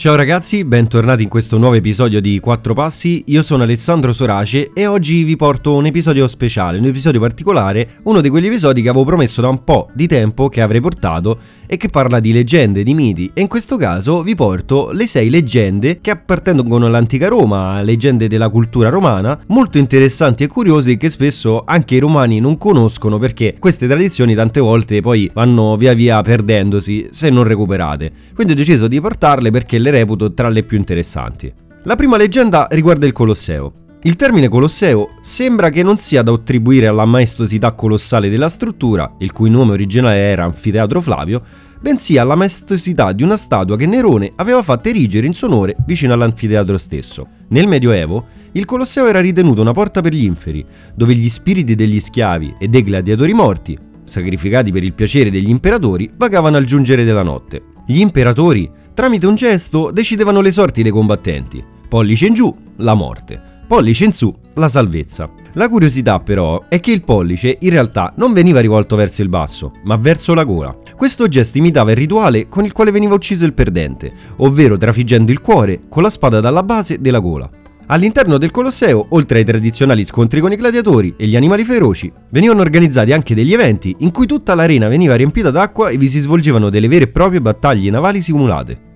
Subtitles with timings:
[0.00, 4.86] Ciao ragazzi, bentornati in questo nuovo episodio di Quattro Passi, io sono Alessandro Sorace e
[4.86, 9.04] oggi vi porto un episodio speciale, un episodio particolare, uno di quegli episodi che avevo
[9.04, 12.94] promesso da un po' di tempo che avrei portato e che parla di leggende, di
[12.94, 18.26] miti e in questo caso vi porto le sei leggende che appartengono all'antica Roma, leggende
[18.26, 23.54] della cultura romana, molto interessanti e curiose che spesso anche i romani non conoscono perché
[23.58, 28.10] queste tradizioni tante volte poi vanno via via perdendosi se non recuperate.
[28.34, 31.52] Quindi ho deciso di portarle perché le reputo tra le più interessanti.
[31.84, 33.72] La prima leggenda riguarda il Colosseo.
[34.02, 39.32] Il termine Colosseo sembra che non sia da attribuire alla maestosità colossale della struttura, il
[39.32, 41.42] cui nome originale era Anfiteatro Flavio,
[41.80, 46.14] bensì alla maestosità di una statua che Nerone aveva fatto erigere in suo onore vicino
[46.14, 47.26] all'anfiteatro stesso.
[47.48, 52.00] Nel Medioevo, il Colosseo era ritenuto una porta per gli inferi, dove gli spiriti degli
[52.00, 57.22] schiavi e dei gladiatori morti, sacrificati per il piacere degli imperatori, vagavano al giungere della
[57.22, 57.62] notte.
[57.86, 61.64] Gli imperatori Tramite un gesto decidevano le sorti dei combattenti.
[61.88, 63.40] Pollice in giù, la morte.
[63.66, 65.30] Pollice in su, la salvezza.
[65.54, 69.72] La curiosità però è che il pollice in realtà non veniva rivolto verso il basso,
[69.84, 70.76] ma verso la gola.
[70.94, 75.40] Questo gesto imitava il rituale con il quale veniva ucciso il perdente, ovvero trafiggendo il
[75.40, 77.48] cuore con la spada dalla base della gola.
[77.86, 82.60] All'interno del Colosseo, oltre ai tradizionali scontri con i gladiatori e gli animali feroci, venivano
[82.60, 86.68] organizzati anche degli eventi in cui tutta l'arena veniva riempita d'acqua e vi si svolgevano
[86.68, 88.88] delle vere e proprie battaglie navali simulate.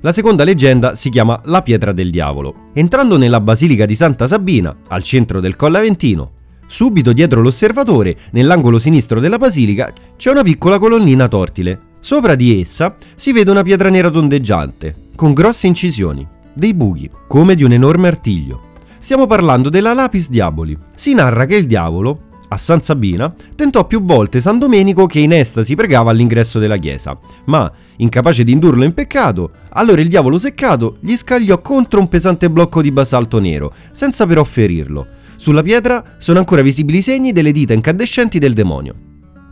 [0.00, 2.70] La seconda leggenda si chiama La pietra del diavolo.
[2.74, 6.32] Entrando nella basilica di Santa Sabina, al centro del Colle Aventino,
[6.66, 11.80] subito dietro l'osservatore, nell'angolo sinistro della basilica, c'è una piccola colonnina tortile.
[12.00, 17.54] Sopra di essa si vede una pietra nera tondeggiante, con grosse incisioni dei buchi, come
[17.54, 18.62] di un enorme artiglio.
[18.98, 20.76] Stiamo parlando della Lapis Diaboli.
[20.94, 25.32] Si narra che il diavolo, a San Sabina, tentò più volte San Domenico che in
[25.32, 30.98] estasi pregava all'ingresso della chiesa, ma, incapace di indurlo in peccato, allora il diavolo seccato
[31.00, 35.06] gli scagliò contro un pesante blocco di basalto nero, senza però ferirlo.
[35.36, 38.94] Sulla pietra sono ancora visibili i segni delle dita incandescenti del demonio.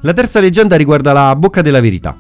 [0.02, 2.16] La terza leggenda riguarda la Bocca della Verità.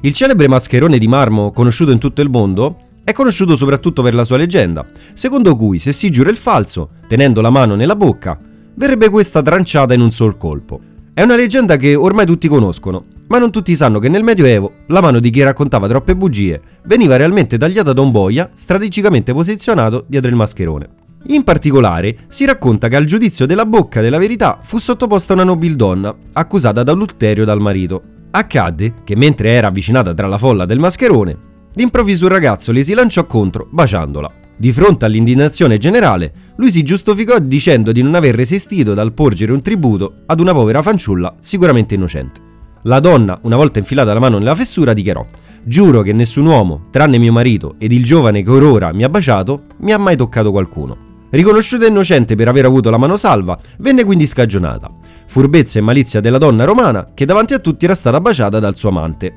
[0.00, 4.22] Il celebre mascherone di marmo conosciuto in tutto il mondo è conosciuto soprattutto per la
[4.22, 8.38] sua leggenda, secondo cui se si giura il falso, tenendo la mano nella bocca,
[8.78, 10.80] verrebbe questa tranciata in un sol colpo.
[11.12, 15.00] È una leggenda che ormai tutti conoscono, ma non tutti sanno che nel Medioevo la
[15.00, 20.30] mano di chi raccontava troppe bugie veniva realmente tagliata da un boia strategicamente posizionato dietro
[20.30, 20.88] il mascherone.
[21.26, 26.16] In particolare, si racconta che al giudizio della bocca della verità fu sottoposta una nobildonna,
[26.34, 28.00] accusata d'adulterio dal marito.
[28.30, 31.36] Accadde che mentre era avvicinata tra la folla del mascherone,
[31.78, 34.47] D'improvviso un ragazzo le si lanciò contro, baciandola.
[34.60, 39.62] Di fronte all'indignazione generale, lui si giustificò dicendo di non aver resistito dal porgere un
[39.62, 42.40] tributo ad una povera fanciulla sicuramente innocente.
[42.82, 45.24] La donna, una volta infilata la mano nella fessura, dichiarò
[45.62, 49.64] Giuro che nessun uomo, tranne mio marito ed il giovane che orora mi ha baciato,
[49.78, 51.06] mi ha mai toccato qualcuno.
[51.30, 54.90] Riconosciuta innocente per aver avuto la mano salva, venne quindi scagionata.
[55.26, 58.88] Furbezza e malizia della donna romana che davanti a tutti era stata baciata dal suo
[58.88, 59.36] amante.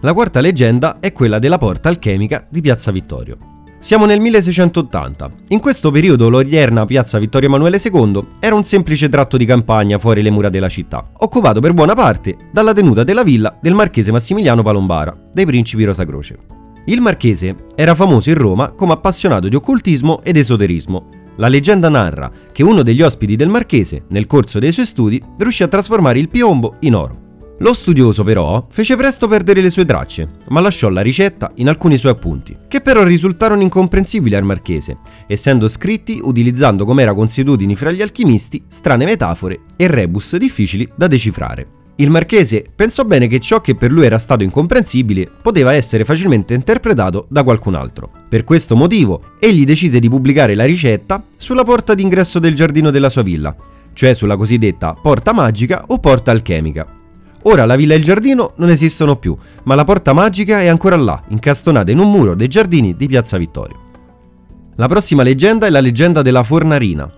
[0.00, 3.53] La quarta leggenda è quella della porta alchemica di Piazza Vittorio.
[3.84, 5.30] Siamo nel 1680.
[5.48, 10.22] In questo periodo l'odierna Piazza Vittorio Emanuele II era un semplice tratto di campagna fuori
[10.22, 14.62] le mura della città, occupato per buona parte dalla tenuta della villa del marchese Massimiliano
[14.62, 16.38] Palombara, dei principi Rosacroce.
[16.86, 21.08] Il marchese era famoso in Roma come appassionato di occultismo ed esoterismo.
[21.36, 25.62] La leggenda narra che uno degli ospiti del marchese, nel corso dei suoi studi, riuscì
[25.62, 27.23] a trasformare il piombo in oro.
[27.58, 31.96] Lo studioso però fece presto perdere le sue tracce, ma lasciò la ricetta in alcuni
[31.96, 34.98] suoi appunti, che però risultarono incomprensibili al marchese,
[35.28, 41.06] essendo scritti utilizzando come era consuetudine fra gli alchimisti strane metafore e rebus difficili da
[41.06, 41.82] decifrare.
[41.96, 46.52] Il marchese pensò bene che ciò che per lui era stato incomprensibile poteva essere facilmente
[46.54, 48.10] interpretato da qualcun altro.
[48.28, 53.10] Per questo motivo, egli decise di pubblicare la ricetta sulla porta d'ingresso del giardino della
[53.10, 53.54] sua villa,
[53.92, 57.02] cioè sulla cosiddetta porta magica o porta alchemica.
[57.44, 60.96] Ora la villa e il giardino non esistono più, ma la porta magica è ancora
[60.96, 63.80] là, incastonata in un muro dei giardini di Piazza Vittorio.
[64.76, 67.10] La prossima leggenda è la leggenda della fornarina,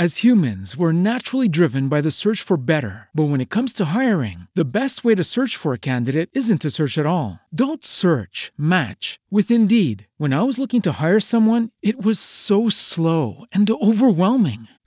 [0.00, 3.08] As humans, we're naturally driven by the search for better.
[3.12, 6.60] But when it comes to hiring, the best way to search for a candidate isn't
[6.62, 7.40] to search at all.
[7.52, 10.06] Don't search, match with Indeed.
[10.16, 14.68] When I was looking to hire someone, it was so slow and overwhelming.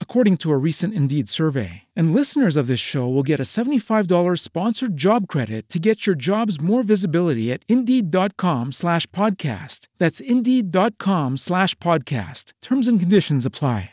[0.00, 1.82] according to a recent Indeed survey.
[1.96, 6.16] And listeners of this show will get a $75 sponsored job credit to get your
[6.16, 9.88] jobs more visibility at Indeed.com slash podcast.
[9.98, 12.52] That's Indeed.com slash podcast.
[12.62, 13.90] Terms and conditions apply.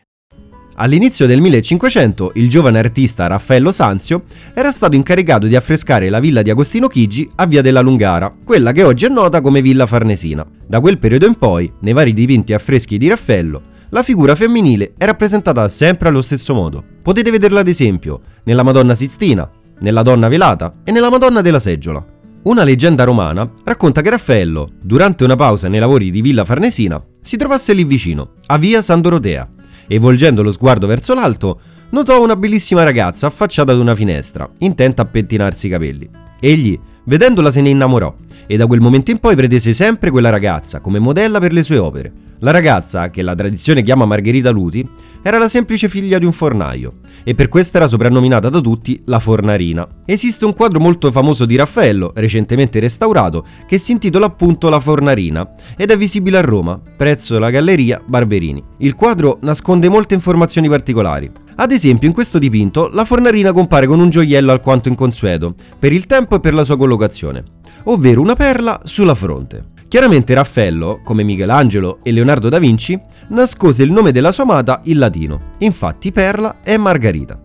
[0.76, 4.24] All'inizio del 1500 il giovane artista Raffaello Sanzio
[4.54, 8.72] era stato incaricato di affrescare la villa di Agostino Chigi a Via della Lungara, quella
[8.72, 10.46] che oggi è nota come Villa Farnesina.
[10.66, 14.94] Da quel periodo in poi, nei vari dipinti e affreschi di Raffaello, la figura femminile
[14.98, 16.84] è rappresentata sempre allo stesso modo.
[17.02, 19.50] Potete vederla ad esempio nella Madonna Sistina,
[19.80, 22.06] nella Donna Velata e nella Madonna della Seggiola.
[22.44, 27.38] Una leggenda romana racconta che Raffaello, durante una pausa nei lavori di Villa Farnesina, si
[27.38, 29.48] trovasse lì vicino, a Via San Dorotea,
[29.88, 31.60] e volgendo lo sguardo verso l'alto,
[31.90, 36.10] notò una bellissima ragazza affacciata ad una finestra, intenta a pettinarsi i capelli.
[36.40, 36.80] Egli,
[37.12, 38.16] vedendola, se ne innamorò
[38.48, 41.78] e da quel momento in poi pretese sempre quella ragazza come modella per le sue
[41.78, 42.10] opere.
[42.40, 44.88] La ragazza, che la tradizione chiama Margherita Luti,
[45.24, 49.20] era la semplice figlia di un fornaio e per questo era soprannominata da tutti la
[49.20, 49.88] Fornarina.
[50.06, 55.54] Esiste un quadro molto famoso di Raffaello, recentemente restaurato, che si intitola appunto La Fornarina
[55.78, 58.64] ed è visibile a Roma, prezzo della Galleria Barberini.
[58.80, 61.32] Il quadro nasconde molte informazioni particolari.
[61.56, 66.08] Ad esempio, in questo dipinto la Fornarina compare con un gioiello alquanto inconsueto, per il
[66.08, 67.44] tempo e per la sua collocazione,
[67.84, 69.80] ovvero una perla sulla fronte.
[69.92, 72.98] Chiaramente Raffaello, come Michelangelo e Leonardo da Vinci,
[73.28, 75.50] nascose il nome della sua amata in latino.
[75.58, 77.38] Infatti Perla è Margarita.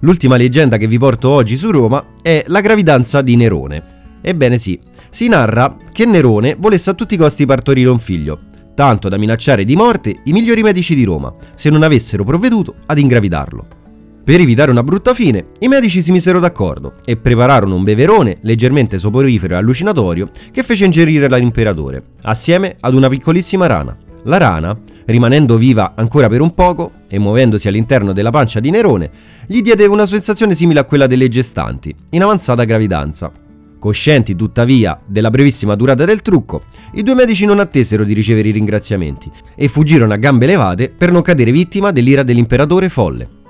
[0.00, 3.84] L'ultima leggenda che vi porto oggi su Roma è la gravidanza di Nerone.
[4.20, 4.78] Ebbene sì,
[5.08, 8.40] si narra che Nerone volesse a tutti i costi partorire un figlio,
[8.74, 12.98] tanto da minacciare di morte i migliori medici di Roma se non avessero provveduto ad
[12.98, 13.81] ingravidarlo.
[14.24, 18.96] Per evitare una brutta fine, i medici si misero d'accordo e prepararono un beverone leggermente
[18.96, 23.98] soporifero e allucinatorio che fece ingerire l'imperatore, assieme ad una piccolissima rana.
[24.24, 29.10] La rana, rimanendo viva ancora per un poco e muovendosi all'interno della pancia di Nerone,
[29.44, 33.32] gli diede una sensazione simile a quella delle gestanti, in avanzata gravidanza.
[33.76, 38.52] Coscienti tuttavia della brevissima durata del trucco, i due medici non attesero di ricevere i
[38.52, 43.40] ringraziamenti e fuggirono a gambe levate per non cadere vittima dell'ira dell'imperatore folle.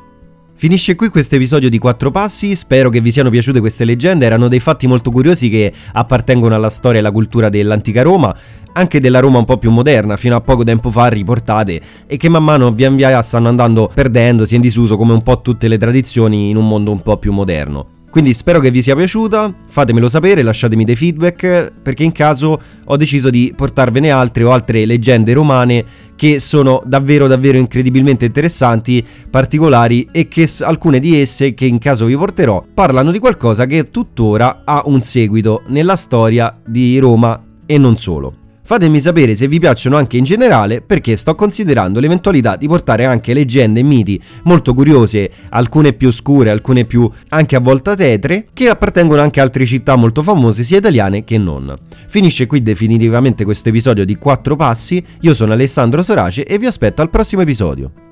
[0.62, 4.46] Finisce qui questo episodio di Quattro Passi, spero che vi siano piaciute queste leggende, erano
[4.46, 8.32] dei fatti molto curiosi che appartengono alla storia e alla cultura dell'antica Roma,
[8.74, 12.28] anche della Roma un po' più moderna, fino a poco tempo fa riportate, e che
[12.28, 16.50] man mano via via stanno andando perdendosi in disuso come un po' tutte le tradizioni
[16.50, 18.01] in un mondo un po' più moderno.
[18.12, 22.96] Quindi spero che vi sia piaciuta, fatemelo sapere, lasciatemi dei feedback, perché in caso ho
[22.98, 25.82] deciso di portarvene altre o altre leggende romane
[26.14, 32.04] che sono davvero davvero incredibilmente interessanti, particolari e che alcune di esse che in caso
[32.04, 37.78] vi porterò parlano di qualcosa che tuttora ha un seguito nella storia di Roma e
[37.78, 38.41] non solo.
[38.64, 43.34] Fatemi sapere se vi piacciono anche in generale perché sto considerando l'eventualità di portare anche
[43.34, 48.68] leggende e miti molto curiose, alcune più oscure, alcune più anche a volte tetre, che
[48.68, 51.76] appartengono anche a altre città molto famose sia italiane che non.
[52.06, 57.02] Finisce qui definitivamente questo episodio di 4 passi, io sono Alessandro Sorace e vi aspetto
[57.02, 58.11] al prossimo episodio.